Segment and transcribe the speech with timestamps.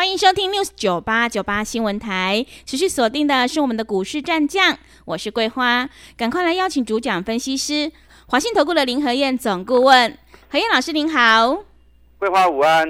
[0.00, 7.92] 欢迎收听 News 九八九八新闻台，持续锁定的是我们的股市战将，我是桂花，赶快来邀请主讲分析师
[8.26, 10.16] 华信投顾的林和燕总顾问，
[10.48, 11.64] 何燕老师您好，
[12.18, 12.88] 桂花午安，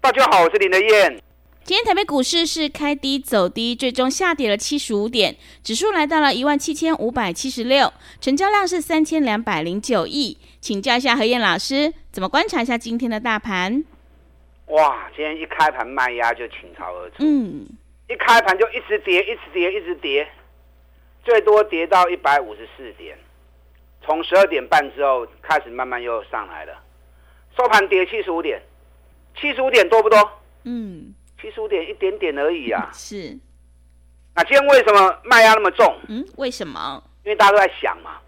[0.00, 1.22] 大家好，我是林和燕。
[1.62, 13.84] 今天台北股市是开低走低，最终下跌了七十五点，指数来到了一万七千五百七十六，成交量是三千两百零九亿，请教一下何燕老师，怎么观察一下今天的大盘？
[14.66, 17.66] 哇，今天一开盘卖压就倾巢而出，嗯，
[18.08, 20.26] 一开盘就一直跌，一直跌，一直跌，
[21.22, 23.16] 最多跌到一百五十四点，
[24.02, 26.72] 从十二点半之后开始慢慢又上来了，
[27.54, 28.58] 收盘跌七十五点，
[29.38, 30.18] 七十五点多不多？
[30.64, 32.88] 嗯，七十五点一点点而已啊。
[32.94, 33.38] 是。
[34.34, 35.94] 那今天为什么卖压那么重？
[36.08, 37.02] 嗯，为什么？
[37.22, 38.18] 因为大家都在想嘛，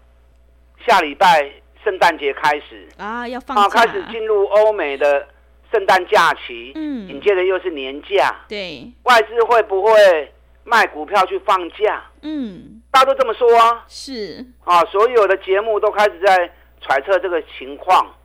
[0.85, 1.51] 下礼拜
[1.83, 5.27] 圣诞节开始啊，要放假，开始进入欧美的。
[5.71, 12.03] 圣诞假期，嗯，紧接着又是年假，对，外资会不会卖股票去放假？
[12.21, 18.15] 嗯，大家都这么说啊，是啊，所有的节目都开始在揣测这个情况。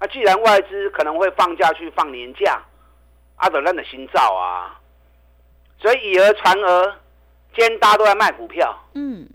[0.00, 2.60] 那既然外资可能会放假去放年假，
[3.36, 4.78] 阿德兰的心照啊，
[5.78, 6.92] 所以以讹传讹，
[7.56, 9.28] 今天大家都在卖股票，嗯，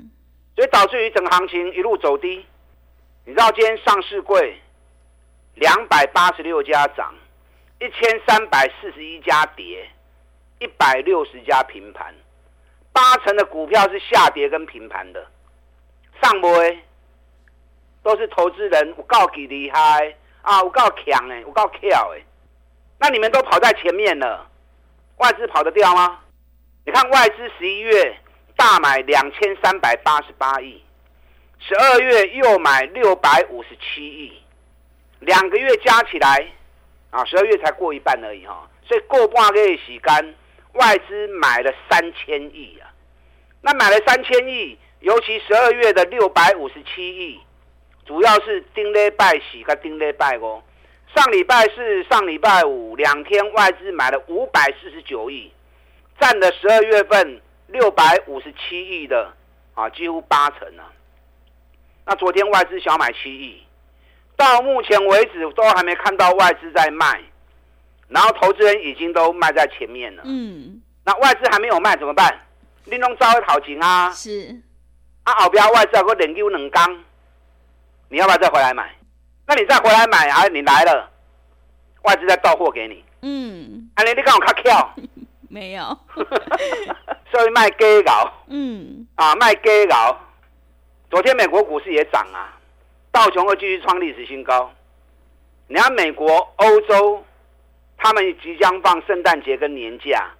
[0.55, 2.45] 所以导致于整个行情一路走低。
[3.25, 4.59] 你知道今天上市柜
[5.55, 7.13] 两百八十六家涨。
[7.81, 9.89] 一千三百四十一家跌，
[10.59, 12.13] 一百六十家平盘，
[12.91, 15.25] 八成的股票是下跌跟平盘的，
[16.21, 16.77] 上位
[18.03, 22.21] 都是投资人，我告几厉害啊，我告强哎，我告跳哎，
[22.97, 24.45] 那你们都跑在前面了，
[25.15, 26.19] 外资跑得掉吗？
[26.85, 28.17] 你看外资十一月
[28.57, 30.83] 大买两千三百八十八亿，
[31.59, 34.33] 十二月又买六百五十七亿，
[35.19, 36.45] 两个月加起来。
[37.11, 40.35] 啊，十二月才过一半而已哈，所以过半个月洗干，
[40.73, 42.93] 外资买了三千亿啊。
[43.61, 47.39] 那买了三千亿，尤其十二月的六百五十七亿，
[48.05, 50.61] 主要是丁礼拜四跟丁礼拜哦。
[51.15, 55.51] 上礼拜四、上礼拜五两天外资买了五百四十九亿，
[56.19, 59.33] 占了十二月份六百五十七亿的
[59.73, 60.93] 啊，几乎八成啊。
[62.05, 63.63] 那昨天外资小买七亿。
[64.39, 67.21] 到目前为止都还没看到外资在卖，
[68.07, 70.23] 然后投资人已经都卖在前面了。
[70.25, 72.39] 嗯，那外资还没有卖怎么办？
[72.85, 74.09] 你弄招一讨钱啊？
[74.11, 74.55] 是。
[75.23, 77.03] 啊，后边外资还会连丢两缸，
[78.07, 78.95] 你要不要再回来买？
[79.45, 80.47] 那你再回来买啊？
[80.47, 81.11] 你来了，
[82.03, 83.03] 外资再到货给你。
[83.21, 83.91] 嗯。
[83.95, 84.95] 啊，你你看我卡跳？
[85.49, 85.83] 没有。
[87.29, 88.31] 所以卖假搞。
[88.47, 89.05] 嗯。
[89.15, 90.17] 啊，卖假搞。
[91.11, 92.55] 昨天美国股市也涨啊。
[93.19, 94.73] 道琼会继续创历史新高。
[95.67, 96.25] 你看美国、
[96.55, 97.21] 欧洲，
[97.97, 100.31] 他们即将放圣诞节跟年假，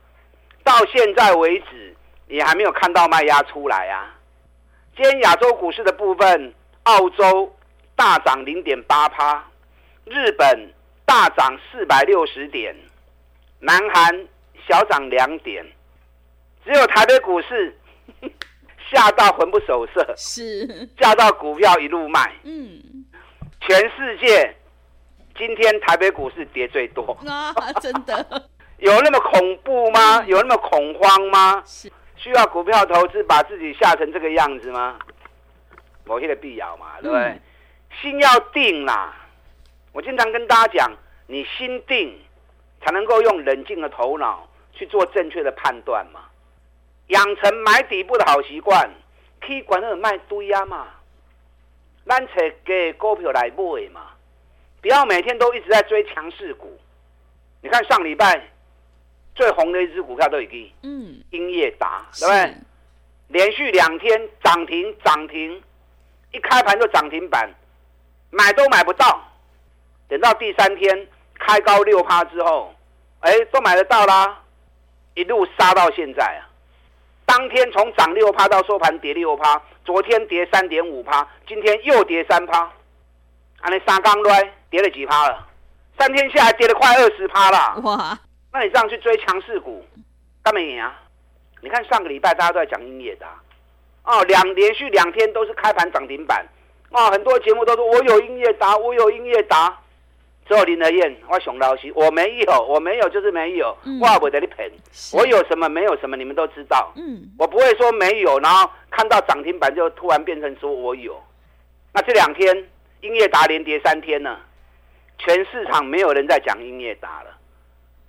[0.64, 1.94] 到现在为止
[2.30, 4.16] 也还没有看到卖压出来啊。
[4.96, 6.54] 今天亚洲股市的部分，
[6.84, 7.54] 澳洲
[7.98, 9.46] 大涨零点八趴，
[10.06, 10.74] 日本
[11.06, 12.74] 大涨四百六十点，
[13.60, 14.26] 南韩
[14.70, 15.66] 小涨两点，
[16.64, 17.78] 只有台北股市。
[18.92, 22.34] 吓到魂不守舍，是吓到股票一路卖。
[22.44, 22.82] 嗯，
[23.62, 24.56] 全世界
[25.38, 28.50] 今天台北股市跌最多啊，真的
[28.80, 30.24] 有那么恐怖吗？
[30.26, 31.62] 有那么恐慌吗？
[31.66, 34.98] 是需要股票投资把自己吓成这个样子吗？
[36.06, 37.24] 某些的必要嘛，对不对？
[37.24, 37.42] 嗯、
[38.02, 39.16] 心要定啦。
[39.92, 40.92] 我经常跟大家讲，
[41.28, 42.18] 你心定
[42.84, 46.22] 才能够用冷静的头脑去做正确的判断嘛。
[47.10, 48.90] 养成买底部的好习惯，
[49.40, 50.88] 可以管那种卖堆啊嘛，
[52.06, 52.34] 咱找
[52.66, 54.12] 给股票来买嘛，
[54.82, 56.80] 不要每天都一直在追强势股。
[57.62, 58.42] 你看上礼拜
[59.36, 62.56] 最红的一只股票都已经，嗯，英业达，对不对？
[63.28, 65.62] 连续两天涨停涨停，
[66.32, 67.50] 一开盘就涨停板，
[68.30, 69.22] 买都买不到，
[70.08, 71.08] 等到第三天
[71.38, 72.74] 开高六趴之后，
[73.20, 74.42] 哎，都买得到啦，
[75.16, 76.49] 一路杀到现在啊。
[77.40, 82.60] 当天从涨六趴到收盘跌六趴，昨天跌三点五趴，今天又跌三趴，
[83.62, 85.48] 啊，你三刚来跌了几趴了？
[85.98, 87.80] 三天下来跌了快二十趴了。
[87.84, 88.20] 哇！
[88.52, 89.86] 那你这样去追强势股，
[90.44, 90.94] 干嘛赢啊？
[91.62, 93.28] 你看上个礼拜大家都在讲英业达，
[94.04, 96.46] 哦，两连续两天都是开盘涨停板，
[96.92, 99.80] 啊、哦，很多节目都说我有英业达，我有英业达，
[100.50, 104.68] 只有林德燕，我熊老师，我没有，我没有就是没有，嗯、我不得你骗，
[105.14, 111.22] 我有什么没有什么，你们都知道，嗯，我不会说没有，然后看到涨停板就突然变成说我有，
[111.94, 112.68] 那这两天
[113.02, 114.40] 英业达连跌三天呢，
[115.20, 117.38] 全市场没有人在讲英业达了，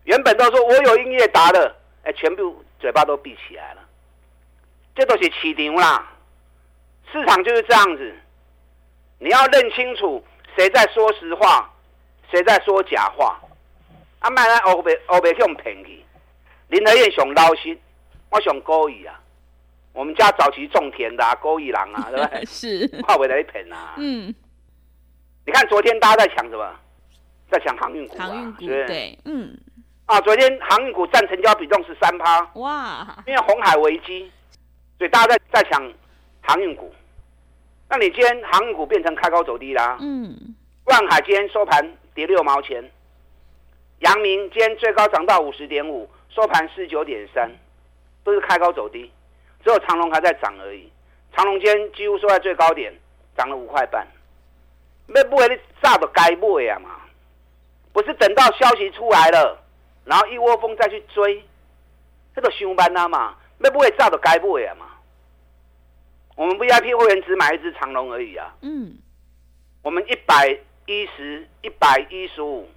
[0.04, 3.82] 原本都说我有英业达的，哎，全部嘴巴都闭起来了。
[4.94, 6.10] 这都是起牛啦，
[7.12, 8.14] 市场就是这样子，
[9.18, 10.24] 你要认清楚
[10.56, 11.70] 谁在说实话，
[12.30, 13.38] 谁在说假话。
[14.20, 16.04] 啊，卖来欧北欧北去用便宜，
[16.68, 17.78] 林和燕想捞心，
[18.30, 19.18] 我上故意啊。
[19.92, 22.44] 我们家早期种田的啊，故意人啊，对不对？
[22.46, 23.94] 是，话不得一骗啊。
[23.96, 24.34] 嗯，
[25.46, 26.70] 你看昨天大家在抢什么？
[27.50, 29.56] 在抢航运股啊，航运股对，嗯。
[30.04, 34.30] 啊，昨天航运股占成交比重是三趴，哇，因为红海危机。
[34.98, 35.92] 所以大家在在抢
[36.42, 36.92] 航运股，
[37.88, 39.96] 那你今天航运股变成开高走低啦。
[40.00, 40.54] 嗯。
[40.84, 41.82] 万海今天收盘
[42.14, 42.90] 跌六毛钱，
[44.00, 47.50] 阳明今天最高涨到五十点五，收盘四十九点三，
[48.24, 49.10] 都是开高走低，
[49.64, 50.90] 只有长隆还在涨而已。
[51.32, 52.92] 长隆今天几乎收在最高点，
[53.36, 54.06] 涨了五块半。
[55.08, 57.00] 要买你早就该买呀嘛，
[57.92, 59.60] 不是等到消息出来了，
[60.04, 61.44] 然后一窝蜂再去追，
[62.34, 64.86] 这个上班啊嘛，要买早就该买呀嘛。
[66.36, 68.54] 我们 VIP 会员只买一只长荣而已啊。
[68.62, 68.96] 嗯。
[69.82, 70.58] 我们一百
[70.90, 72.68] 一十、一百一十五，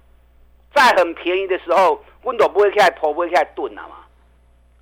[0.72, 3.96] 在很便宜的时候，温度不会开破，不会开顿了嘛。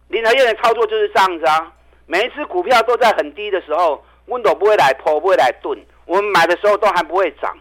[0.08, 1.72] 林和彦的操作就是这样子啊。
[2.04, 5.82] 每一次股票都在很低的时候，温度不会来破，不会来顿。
[6.04, 7.56] 我们买的时候都还不会涨，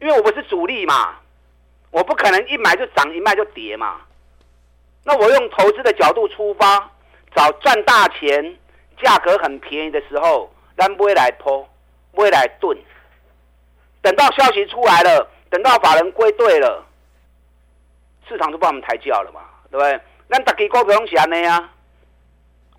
[0.00, 1.18] 因为我不是主力嘛，
[1.90, 4.00] 我不可能一买就涨，一卖就跌嘛。
[5.04, 6.90] 那我用投资的角度出发，
[7.36, 8.56] 找赚大钱。
[9.02, 11.68] 价格很便宜的时候，咱不会来抛，
[12.12, 12.78] 不会来炖。
[14.02, 16.84] 等到消息出来了，等到法人归队了，
[18.28, 20.00] 市场就帮我们抬轿了嘛，对不对？
[20.28, 21.72] 咱大家股票都是安尼啊，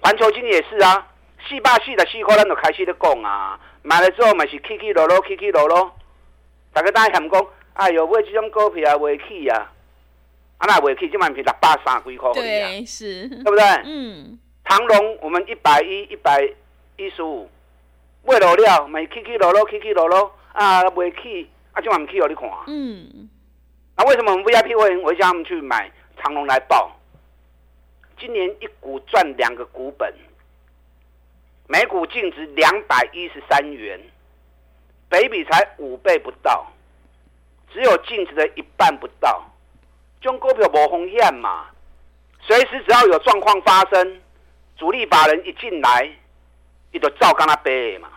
[0.01, 1.07] 环球金也是啊，
[1.47, 5.91] 四百四十四块，咱就开始在讲啊，买了之后嘛是起起落落，起起落落。
[6.73, 9.71] 大家当然嫌讲，哎呦，买这种股票未起啊，
[10.57, 12.31] 啊那未起，这万是六百三几块。
[12.33, 13.63] 对，是，对不对？
[13.83, 14.39] 嗯。
[14.63, 16.41] 唐龙，我们一百一、一百
[16.95, 17.49] 一十五，
[18.23, 22.49] 买落了，买起起落落，起起落落，啊，未去，啊，就我们去给你看。
[22.67, 23.29] 嗯。
[23.95, 26.91] 那、啊、为什么我们 VIP 会员我叫他们去买长隆来报？
[28.19, 30.13] 今年一股赚两个股本，
[31.67, 33.99] 每股净值两百一十三元，
[35.09, 36.65] 北比才五倍不到，
[37.73, 39.43] 只有净值的一半不到，
[40.21, 41.67] 中股票无风险嘛，
[42.41, 44.21] 随时只要有状况发生。
[44.77, 46.09] 主力法人一进来，
[46.91, 48.09] 你就照跟他背嘛。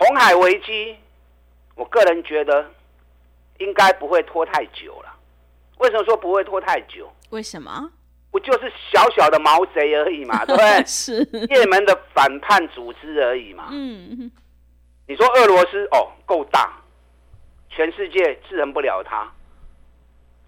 [0.00, 0.96] 红海危机，
[1.74, 2.70] 我个人觉得
[3.58, 5.14] 应该不会拖太久了。
[5.76, 7.10] 为什么说不会拖太久？
[7.28, 7.92] 为什么？
[8.30, 10.84] 不就是小小的毛贼而已嘛， 对不对？
[10.86, 11.16] 是
[11.50, 13.68] 也门的反叛组织而已嘛。
[13.70, 14.30] 嗯。
[15.06, 16.72] 你说俄罗斯哦，够大，
[17.68, 19.30] 全世界制衡不了他。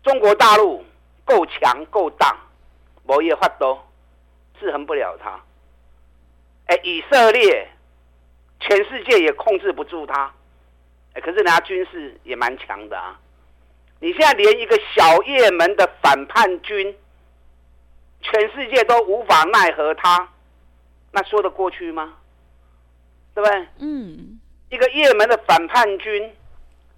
[0.02, 0.82] 中国大陆
[1.24, 2.36] 够强够大，
[3.04, 3.78] 没有法度。
[4.60, 5.40] 制衡不了他，
[6.66, 7.68] 哎，以色列，
[8.62, 10.32] 全世界也控制不住他，
[11.12, 13.20] 哎，可是人家军事也蛮强的啊。
[14.00, 16.96] 你现在连一个小也门的反叛军，
[18.20, 20.28] 全世界都无法奈何他，
[21.10, 22.14] 那说得过去吗？
[23.34, 23.68] 对不对？
[23.78, 24.40] 嗯，
[24.70, 26.32] 一个也门的反叛军，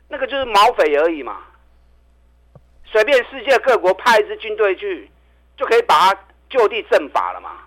[0.08, 1.42] 那个就是毛匪而已嘛，
[2.84, 5.10] 随便世界各国派一支军队去，
[5.56, 6.20] 就可以把他。
[6.50, 7.64] 就地正法了嘛？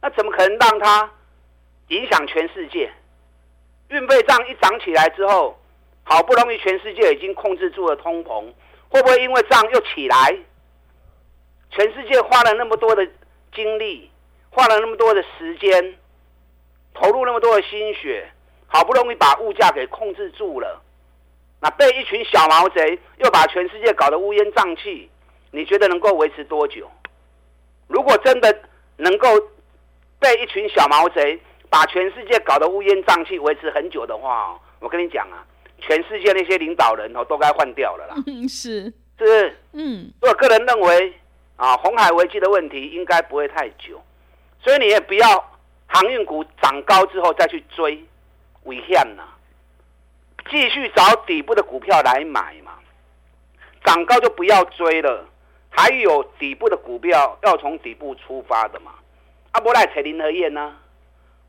[0.00, 1.10] 那怎么可能让它
[1.90, 2.90] 影响全世界？
[3.88, 5.58] 运费账一涨起来之后，
[6.04, 8.44] 好不容易全世界已经控制住了通膨，
[8.88, 10.38] 会不会因为账又起来？
[11.70, 13.04] 全世界花了那么多的
[13.52, 14.08] 精力，
[14.50, 15.96] 花了那么多的时间，
[16.94, 18.30] 投入那么多的心血，
[18.68, 20.80] 好不容易把物价给控制住了，
[21.60, 25.10] 那被一群小毛贼又把全世界搞得乌烟瘴气，
[25.50, 26.88] 你觉得能够维持多久？
[27.88, 28.62] 如果真的
[28.96, 29.28] 能够
[30.20, 31.40] 被一群小毛贼
[31.70, 35.46] 把全世界搞得乌烟瘴气，维持很久的话，我跟你讲啊，
[35.80, 38.16] 全世界那些领导人哦都该换掉了啦。
[38.26, 39.56] 嗯，是，是不是？
[39.72, 41.14] 嗯，我个人认为
[41.56, 44.02] 啊，红海危机的问题应该不会太久，
[44.60, 48.04] 所以你也不要航运股涨高之后再去追，
[48.64, 49.22] 危险呐。
[50.50, 52.72] 继续找底部的股票来买嘛，
[53.84, 55.24] 涨高就不要追了。
[55.72, 58.90] 还有底部的股票要从底部出发的嘛？
[59.52, 60.74] 阿伯来扯林和燕呢？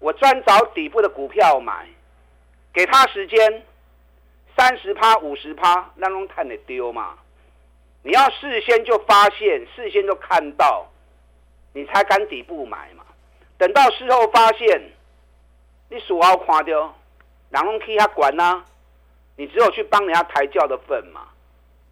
[0.02, 1.88] 我专找底部的股票买，
[2.74, 3.64] 给他时间，
[4.58, 7.14] 三十趴、五十趴，那种看得丢嘛？
[8.02, 10.88] 你要事先就发现，事先就看到，
[11.74, 13.06] 你才敢底部买嘛。
[13.60, 14.92] 等到事后发现，
[15.90, 16.96] 你数奥看掉，
[17.52, 18.64] 人拢替他管呐，
[19.36, 21.28] 你只有去帮人家抬轿的份嘛。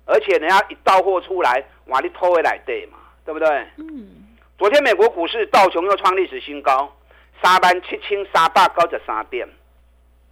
[0.05, 2.97] 而且人家一到货出来，哇，你偷回来对嘛？
[3.23, 3.47] 对不对？
[3.77, 4.25] 嗯。
[4.57, 6.91] 昨天美国股市道琼又创历史新高，
[7.41, 9.47] 三万七千三百九十三点，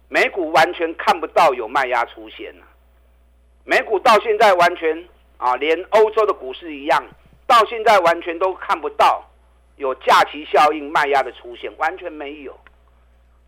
[0.08, 2.66] 美股完全看不到有卖压出现了。
[3.64, 7.02] 美股到现在完全啊，连欧洲的股市一样，
[7.46, 9.24] 到现在完全都看不到
[9.76, 12.58] 有假期效应卖压的出现，完全没有。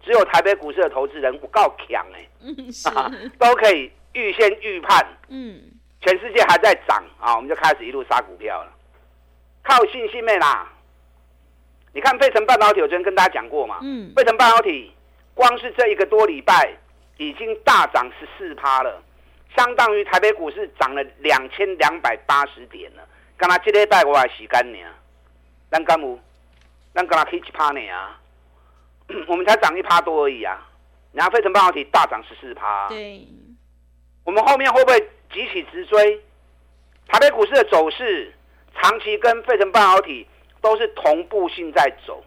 [0.03, 5.63] 只有台北股市的投资人不够强哎，嗯， 都可以预先预判，嗯。
[6.03, 8.73] 全世界还在涨啊，我们就开始一路杀股票了，
[9.63, 10.67] 靠信心没啦。
[11.93, 14.93] 你看费城半导体，我昨天跟大家讲过嘛，嗯，费城半导体
[15.35, 16.73] 光是这一个多礼拜
[17.17, 19.03] 已经大涨十四趴了，
[19.57, 23.03] 相当于台北股市涨了两千两百八十点了。
[23.37, 24.79] 刚刚这礼拜我还洗干呢，
[25.69, 26.19] 但刚无，
[26.93, 28.21] 但刚才可以几趴呢啊？
[29.27, 30.67] 我们才涨一趴多而已啊，
[31.13, 33.27] 然后费城半导体大涨十四趴，对，
[34.25, 35.09] 我们后面会不会？
[35.33, 36.21] 急起直追，
[37.07, 38.35] 台北股市的走势
[38.75, 40.27] 长期跟费城半导体
[40.61, 42.23] 都是同步性在走。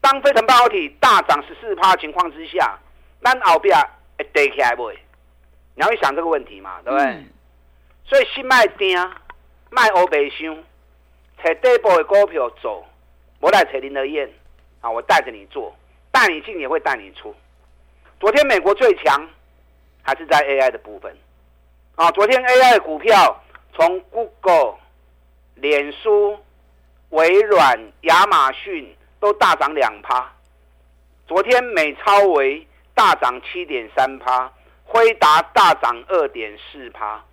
[0.00, 2.78] 当飞腾半导体大涨十四趴情况之下，
[3.22, 3.76] 咱后边
[4.18, 4.90] 会跌起来不？
[4.90, 7.06] 你要去想这个问题嘛，对不对？
[7.06, 7.28] 嗯、
[8.04, 8.96] 所以新卖定
[9.70, 10.56] 卖欧北箱，
[11.42, 12.86] 找底部的股票走，
[13.40, 14.30] 我来找林德燕
[14.80, 15.74] 啊，我带着你做，
[16.12, 17.34] 带你进也会带你出。
[18.20, 19.28] 昨天美国最强
[20.02, 21.14] 还是在 AI 的部分。
[21.96, 23.42] 啊，昨天 AI 的股票
[23.74, 24.76] 从 Google、
[25.56, 26.38] 脸书、
[27.16, 30.30] 微软、亚马逊都大涨两趴。
[31.26, 34.52] 昨天美超微大涨七点三趴，
[34.84, 37.24] 辉达大涨二点四趴。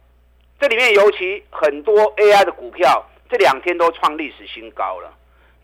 [0.57, 5.13] 这里面尤其很多 AI 的股票这两天都创历史新高了。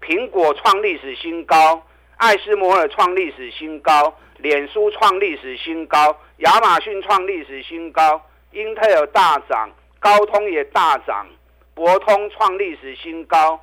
[0.02, 1.82] 苹果创历史新高，
[2.18, 8.22] 艾斯摩尔创历史新高，脸书创历史新高，亚马逊创历史新高。
[8.52, 9.70] 英特尔大涨，
[10.02, 11.26] 高通也大涨，
[11.74, 13.58] 博通创历史新高，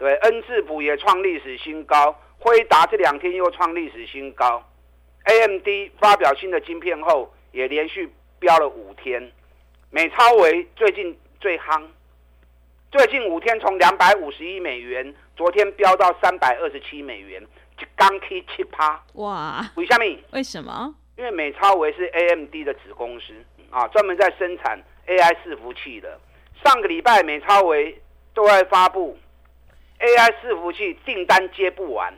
[0.00, 4.64] 对，恩智浦也创历史新高，辉达这两天又创历史新高
[5.24, 5.68] ，AMD
[6.00, 9.30] 发表新的晶片后也连续飙了五天，
[9.90, 11.84] 美超微最近最夯，
[12.90, 19.70] 最近五天从两百五十一美元，昨天飙到三百二十七美元，就刚 K 七趴，哇！
[19.74, 20.18] 为什么？
[20.32, 20.94] 为什么？
[21.18, 23.34] 因为美超微是 AMD 的子公司。
[23.68, 26.18] 啊，专门在生产 AI 伺服器的。
[26.64, 28.02] 上个礼拜美超微
[28.34, 29.16] 都在发布
[30.00, 32.12] AI 伺服器订单接不完，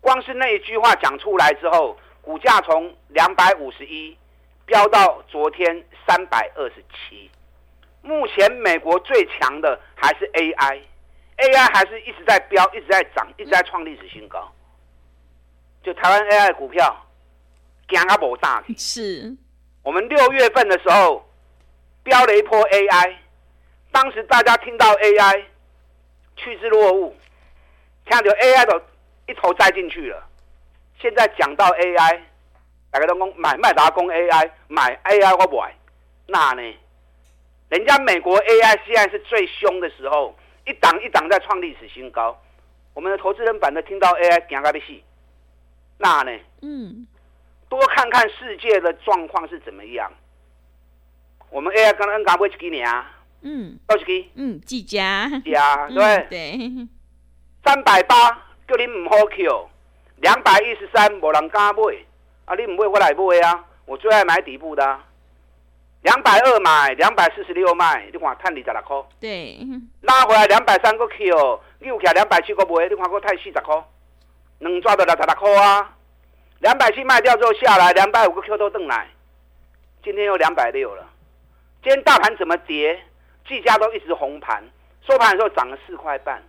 [0.00, 4.16] 光是那一句话讲出来之后，股价从两百五十一
[4.66, 7.30] 飙到昨天三百二十七。
[8.02, 14.50] 目前美国最强的还是 AI，AI 还是一直在飙，一直在涨，一直在创历史新高。
[15.82, 17.06] 就台湾 AI 股票，
[17.88, 19.36] 惊啊无大是。
[19.82, 21.26] 我们六月份的时候
[22.02, 23.16] 飙了一波 AI，
[23.90, 25.44] 当时大家听到 AI
[26.36, 27.12] 趋之若鹜，
[28.06, 28.80] 看着 AI 都
[29.26, 30.26] 一头栽进去了。
[30.98, 32.20] 现在讲到 AI，
[32.90, 35.74] 大家都讲买麦达工 AI，买 AI 我不买，
[36.26, 36.62] 那呢？
[37.68, 42.36] 人家美国 AI 现在是最凶的时候，一档一档在创历史新高。
[42.94, 45.02] 我们的投资人版的听到 AI 惊个要死，
[45.98, 46.38] 那呢？
[46.62, 47.06] 嗯。
[47.68, 50.12] 多看看世界的状况是怎么样。
[51.50, 53.19] 我们 AI 刚刚刚不几年啊？
[53.42, 54.30] 嗯，多少几？
[54.34, 55.28] 嗯，几家？
[55.44, 56.88] 家对、嗯、对。
[57.64, 58.30] 三百八
[58.66, 59.70] 叫你唔好扣
[60.16, 61.82] 两百一十三无人敢买
[62.44, 62.54] 啊！
[62.54, 63.64] 你唔买我来买啊！
[63.86, 65.06] 我最爱买底部的、啊。
[66.02, 68.96] 两百二买，两百四十六卖，你看赚二十六块。
[69.20, 69.58] 对。
[70.02, 73.84] 拉回来两百三个 Q，又起来两百七个买，你看我赚四十块，
[74.58, 75.96] 能抓到六十六块啊！
[76.60, 79.08] 两百七卖掉之后下来，两百五个 Q 都登来，
[80.02, 81.06] 今天又两百六了。
[81.82, 83.02] 今天大盘怎么跌？
[83.46, 84.62] 技嘉都一直红盘，
[85.06, 86.42] 收盘的时候涨了四块半。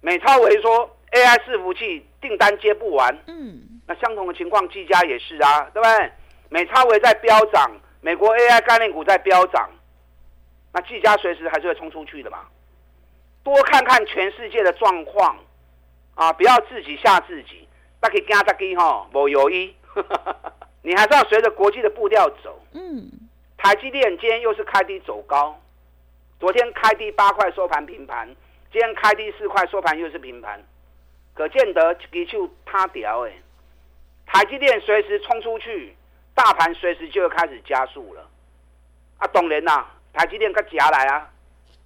[0.00, 6.12] 美超维说 AI 伺服器订单接不完，嗯，那相同的情况，技嘉也是啊，对不对？
[6.50, 9.68] 美超维在飙涨，美国 AI 概念股在飙涨，
[10.72, 12.46] 那技嘉随时还是会冲出去的嘛。
[13.42, 15.36] 多看看全世界的状况
[16.14, 17.66] 啊，不要自己吓自己。
[18.00, 19.74] 那可以跟他讲哈，无有一，
[20.82, 22.62] 你还是要随着国际的步调走。
[22.72, 23.10] 嗯，
[23.56, 25.58] 台积电今天又是开低走高，
[26.38, 28.28] 昨天开低八块收盘平盘，
[28.72, 30.62] 今天开低四块收盘又是平盘。
[31.34, 33.32] 可见得一支手塌掉哎。
[34.26, 35.96] 台积电随时冲出去，
[36.34, 38.28] 大盘随时就要开始加速了。
[39.18, 41.28] 啊，当然啦，台积电佮夹来啊，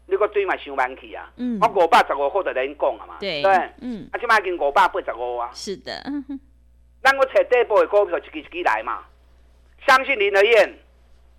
[0.06, 1.30] 你个对嘛想慢去啊。
[1.36, 1.58] 嗯。
[1.60, 3.16] 我五百十五号就跟你讲了嘛。
[3.20, 3.42] 对。
[3.42, 3.52] 对。
[3.80, 4.06] 嗯。
[4.12, 5.50] 啊，起码已经五百八十五啊。
[5.54, 5.92] 是的。
[7.02, 9.04] 咱我找底部的股票，一支一支来嘛。
[9.86, 10.78] 相信林德燕，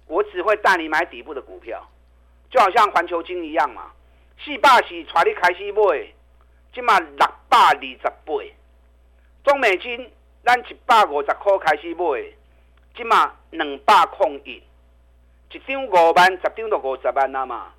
[0.07, 1.87] 我只会带你买底部的股票，
[2.53, 3.91] 就好像环球金一样嘛。
[4.45, 6.07] 四百是带你开始买，
[6.71, 7.17] 即嘛六
[7.49, 8.33] 百二十八。
[9.43, 10.11] 中美金，
[10.43, 12.23] 咱一百五十块开始买，
[12.95, 14.61] 即嘛两百空一，
[15.51, 17.73] 一张五万，十张就五十万了嘛。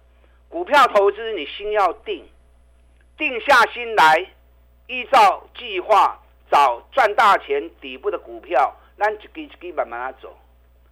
[0.49, 2.29] 股票投资你心要定，
[3.17, 4.27] 定下心来，
[4.89, 10.37] 依照计划找赚大钱底部的股票，咱一支一支慢慢走。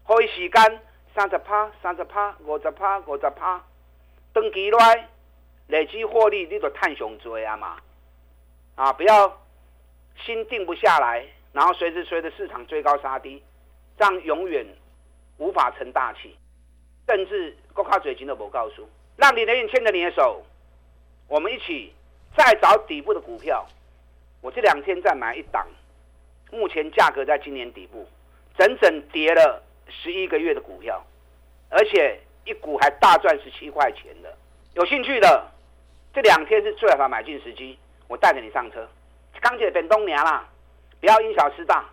[0.07, 0.81] 可以时间
[1.17, 3.63] 三十趴、三十趴、五十趴、五十趴，
[4.35, 5.09] 长期来
[5.69, 7.77] 累积获利，你就赚上多啊嘛！
[8.75, 9.41] 啊，不要
[10.25, 13.43] 心定不下来，然后随时随地市场追高杀低，
[13.99, 14.67] 这样永远
[15.39, 16.37] 无法成大器，
[17.07, 20.43] 甚至国卡嘴型都不告诉，让你的人牵着你的手，
[21.29, 21.93] 我们一起
[22.37, 23.67] 再找底部的股票。
[24.41, 25.67] 我这两天再买一档，
[26.51, 28.07] 目前价格在今年底部，
[28.57, 29.63] 整整跌了。
[29.95, 31.05] 十一个月的股票，
[31.69, 34.35] 而且一股还大赚十七块钱的，
[34.75, 35.47] 有兴趣的，
[36.13, 37.79] 这两天是最好的买进时机。
[38.09, 38.87] 我带着你上车，
[39.41, 40.47] 钢铁变东娘啦，
[41.01, 41.85] 不要因小失大，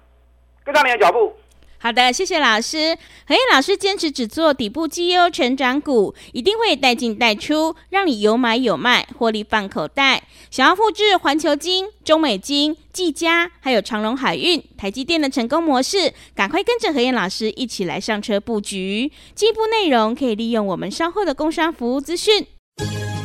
[0.63, 1.37] 跟上你的脚步。
[1.81, 2.97] 好的，谢谢老师。
[3.25, 10.23] 何燕老师坚持只做底部绩优成长股，一定会带进带出，让你有买有卖，获利放口袋。
[10.51, 19.09] 想要复制环球金、中美金、技嘉，还有长荣海运、台积电的成功模式，赶快跟着何燕老师一起来上车布局。
[19.33, 22.45] 进一步内容可以利用我们稍后的工商服务资讯。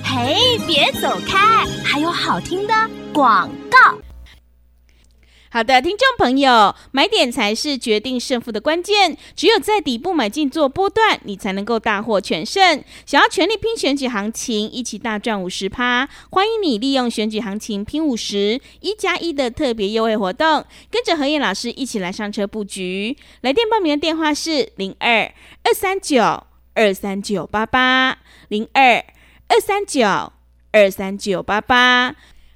[0.05, 2.75] 嘿，别走开，还有好听的
[3.13, 3.99] 广告。
[5.55, 9.17] 好的，听众朋友，买点才是决定胜负的关键。
[9.37, 12.83] 只有在底部买进做波段，你才能够大获全胜。
[13.07, 23.17] 想要全力拼选举行情，一起大赚五十趴，欢迎你利用选举行情拼五十一加一的特别优惠活动，跟着何燕老师一起来上车布局。
[23.43, 26.21] 来电报名的电话是零二二三九
[26.75, 28.97] 二三九八八零二
[29.47, 30.33] 二三九
[30.73, 32.17] 二三九八八。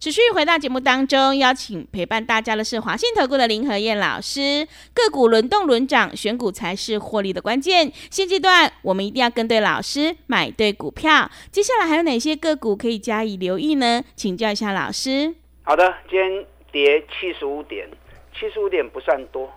[0.00, 4.66] 持续回到节目当中，邀请陪伴大家的是华信投顾的林和燕老师。
[4.94, 7.92] 个股轮动轮涨，选股才是获利的关键。
[8.10, 11.30] 现阶段我们一定要跟对老师，买对股票。
[11.52, 14.02] 接下来还有哪些个股可以加以留意呢？
[14.16, 15.34] 请教一下老师。
[15.64, 17.86] 好的，今天跌七十五点，
[18.32, 19.52] 七十五点不算多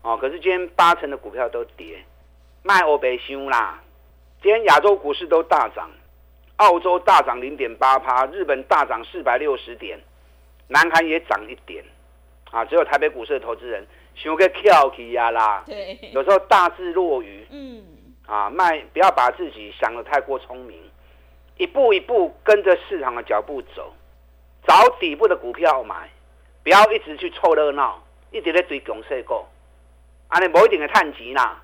[0.00, 2.02] 哦，可是今天八成的股票都跌，
[2.62, 3.82] 卖欧北修啦。
[4.42, 5.90] 今天亚洲股市都大涨。
[6.56, 9.98] 澳洲大涨零点八趴，日本大涨四百六十点，
[10.68, 11.84] 南韩也涨一点，
[12.50, 17.84] 啊，只有台北股市的投资人想个跳起呀啦，对，有时候大智若愚，嗯，
[18.26, 20.78] 啊，卖不要把自己想得太过聪明，
[21.58, 23.92] 一步一步跟着市场的脚步走，
[24.66, 26.08] 找底部的股票买，
[26.62, 29.44] 不要一直去凑热闹，一直在追强势股，
[30.28, 31.62] 啊，你某一定会赚钱啦。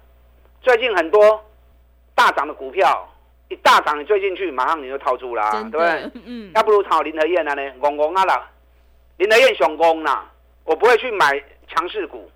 [0.61, 1.43] 最近很多
[2.15, 3.09] 大涨的股票。
[3.53, 6.11] 一大涨你追进去，马上你就套住啦，对不对？
[6.25, 8.51] 嗯，要不如炒林和彦了呢，拱拱啊啦，
[9.19, 10.27] 林和燕熊攻啦，
[10.65, 11.39] 我不会去买
[11.69, 12.31] 强势股，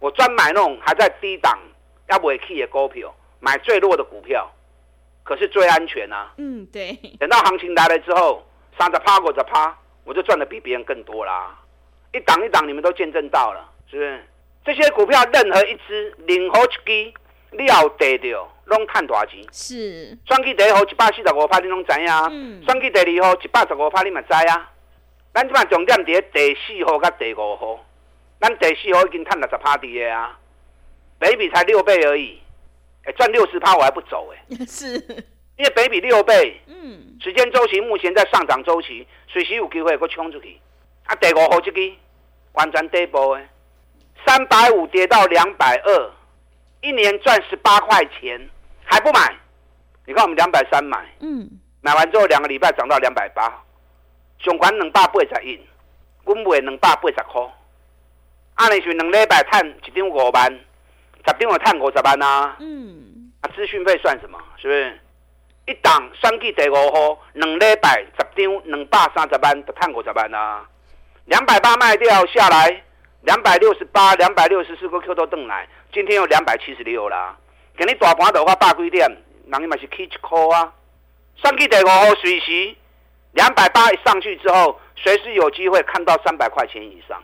[0.00, 1.56] 我专买那种还在低档
[2.08, 4.50] 要不会起的股票，买最弱的股票，
[5.22, 6.32] 可是最安全啊。
[6.36, 6.92] 嗯，对。
[7.20, 8.44] 等到行情来了之后，
[8.76, 11.56] 三十趴、五十趴，我就赚的比别人更多啦。
[12.12, 14.24] 一档一档你们都见证到了，是不是？
[14.64, 17.14] 这些股票任何一只，任何一支，
[17.52, 18.48] 你要得掉。
[18.66, 20.18] 拢赚大钱，是。
[20.26, 22.08] 选举第一号一百四十五趴，你拢知影。
[22.30, 22.62] 嗯。
[22.66, 24.72] 选举第二号一百十五趴，你嘛知啊。
[25.32, 27.84] 咱即摆重点伫第四号甲第五号，
[28.40, 30.38] 咱第四号已经赚六十趴的啊，
[31.18, 32.40] 北比才六倍而已，
[33.04, 34.64] 哎、欸，赚六十趴我还不走哎、欸。
[34.66, 34.94] 是。
[35.56, 40.58] 因为北比六倍，嗯，时间周期目前在上涨周期，随时有机会搁冲出去。
[41.04, 41.80] 啊，第五号这个
[42.52, 43.48] 完全底部诶，
[44.26, 46.10] 三百五跌到两百二，
[46.82, 48.50] 一年赚十八块钱。
[48.86, 49.34] 还不买？
[50.06, 53.52] 你看我们两百三买，嗯，买完之后两个礼拜涨到两百八，
[54.38, 55.60] 总管两百八十一，
[56.24, 57.42] 阮卖两百八十块，
[58.54, 60.50] 按理是两礼拜赚一张五万，
[61.26, 62.56] 十张我赚五十万啊。
[62.60, 64.38] 嗯，啊，资讯费算什么？
[64.56, 65.00] 是不是？
[65.66, 70.64] 一档选举第五号，两礼拜十张两百三十万，就赚五十万啊。
[71.24, 72.84] 两百八卖掉下来，
[73.22, 77.36] 两百六十八、两百六十四个 Q 都登来，今天有两百七十六啦。
[77.76, 79.06] 给你大盘的话，百几点，
[79.46, 80.72] 人家嘛是 K 一块啊。
[81.36, 82.74] 上去第五号随时
[83.32, 87.22] 两百八一上去之后，随时有机会看到三百块钱以上。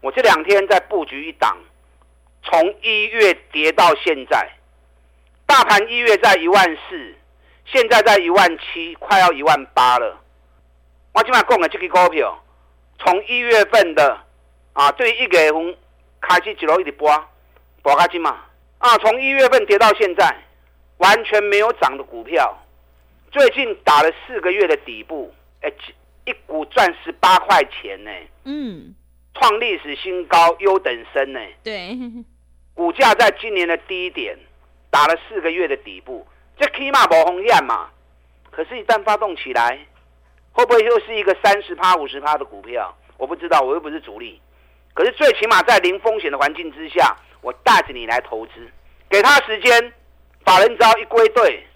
[0.00, 1.58] 我这两天在布局一档，
[2.44, 4.48] 从一月跌到现在，
[5.44, 7.14] 大盘一月在一万四。
[7.66, 10.18] 现在在一万七，快要一万八了。
[11.12, 12.42] 我今晚讲的这个股票，
[12.98, 14.18] 从一月份的
[14.72, 15.76] 啊，对一月份
[16.20, 17.08] 开始一路一直播，
[17.82, 18.38] 播下去嘛。
[18.80, 20.34] 啊，从一月份跌到现在，
[20.96, 22.58] 完全没有涨的股票，
[23.30, 25.70] 最近打了四个月的底部，哎，
[26.24, 28.10] 一股赚十八块钱呢。
[28.44, 28.94] 嗯，
[29.34, 31.40] 创历史新高，优等生呢。
[31.62, 31.94] 对，
[32.72, 34.34] 股价在今年的低点，
[34.90, 36.26] 打了四个月的底部。
[36.58, 37.90] 这起码无风险嘛，
[38.50, 39.78] 可是，一旦发动起来，
[40.52, 42.96] 会不会又是一个三十趴、五十趴的股票？
[43.18, 44.40] 我不知道，我又不是主力。
[44.94, 48.52] 可是，最起码在零风险的环境之下，我带着你来投资，
[49.08, 49.92] 给他时间，
[50.44, 51.66] 法人只要一归队，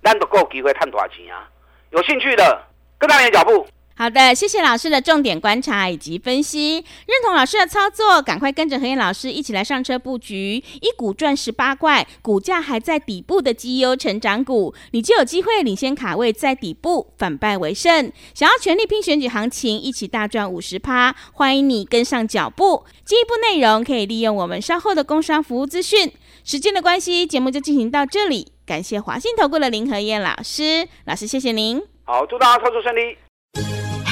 [0.00, 1.48] 那就够机会赚大钱啊！
[1.90, 2.62] 有兴趣的，
[2.98, 3.66] 跟上你的脚步。
[3.96, 18.10] 好的，谢谢老师的重点观察以及分析，认同老师的操作，赶快跟着何燕老师一起来上车布局，一股赚十八块，股价还在底部的绩优成长股，你就有机会领先卡位在底部，反败为胜。
[18.34, 22.84] 想要全力拼选举行情，一起大赚五十趴，欢迎你跟上脚步。
[23.04, 26.10] 进一步内容可以利用我们稍后的工商服务资讯。
[26.42, 31.80] 时间的关系，节目就进行到这里，感谢华信投顾的林何燕老师，老师谢谢您。
[32.02, 33.16] 好，祝大家操作顺利。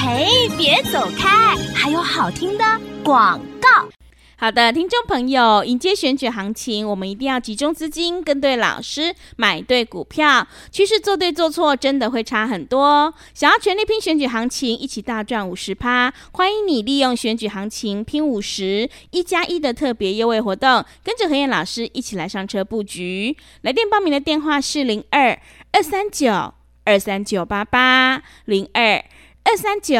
[0.05, 1.55] 嘿，别走开！
[1.73, 2.65] 还有好听的
[3.05, 3.87] 广告。
[4.35, 10.45] 好的，听众朋友，迎接选举行情，我们一定要集中资金，跟对老师，买对股票。
[10.73, 13.13] 趋势做对做错，真的会差很多。
[13.33, 23.37] 想要全力拼选举行情，一起大赚五十趴，欢迎你利用选举行情拼五十一加一的特别优惠活动，跟着何燕老师一起来上车布局。
[23.61, 25.39] 来电报名的电话是零二
[25.71, 29.01] 二三九二三九八八零二。
[29.43, 29.99] 二三九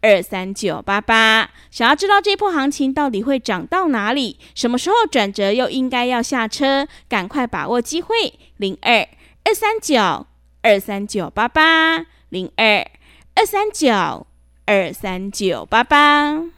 [0.00, 4.38] 二三九八八，想要知道这波行情到底会涨到哪里？
[4.54, 6.86] 什么时候转折又应该要下车？
[7.08, 8.38] 赶快把握机会！
[8.56, 9.08] 零二
[9.44, 10.26] 二三九
[10.62, 12.86] 二三九八八，零二
[13.34, 14.26] 二三九
[14.66, 16.57] 二三九八八。